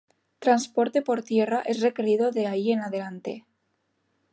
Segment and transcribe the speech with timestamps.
[0.39, 3.45] Transporte por tierra es requerido de ahí en adelante.